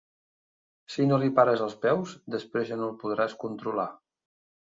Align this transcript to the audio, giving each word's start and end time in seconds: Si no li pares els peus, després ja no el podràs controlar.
Si 0.93 1.05
no 1.09 1.19
li 1.23 1.27
pares 1.39 1.61
els 1.65 1.75
peus, 1.83 2.15
després 2.37 2.71
ja 2.71 2.79
no 2.79 2.87
el 2.89 2.97
podràs 3.05 3.39
controlar. 3.47 3.89